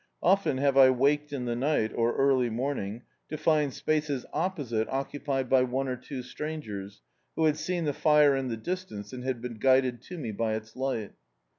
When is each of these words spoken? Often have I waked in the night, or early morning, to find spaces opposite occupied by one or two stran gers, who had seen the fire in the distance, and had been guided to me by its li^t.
Often 0.23 0.57
have 0.57 0.77
I 0.79 0.89
waked 0.89 1.31
in 1.31 1.45
the 1.45 1.55
night, 1.55 1.91
or 1.93 2.15
early 2.15 2.49
morning, 2.49 3.03
to 3.29 3.37
find 3.37 3.71
spaces 3.71 4.25
opposite 4.33 4.87
occupied 4.89 5.47
by 5.47 5.61
one 5.61 5.87
or 5.87 5.95
two 5.95 6.23
stran 6.23 6.61
gers, 6.63 7.01
who 7.35 7.45
had 7.45 7.55
seen 7.57 7.85
the 7.85 7.93
fire 7.93 8.35
in 8.35 8.47
the 8.47 8.57
distance, 8.57 9.13
and 9.13 9.23
had 9.23 9.41
been 9.43 9.59
guided 9.59 10.01
to 10.01 10.17
me 10.17 10.31
by 10.31 10.55
its 10.55 10.73
li^t. 10.73 11.11